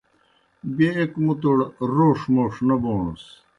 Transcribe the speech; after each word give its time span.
بیْہ 0.75 0.89
ایْک 0.97 1.13
مُتوْڑ 1.25 1.57
روݜ 1.95 2.19
موݜ 2.33 2.53
نہ 2.67 2.75
بوݨَس۔ 2.81 3.23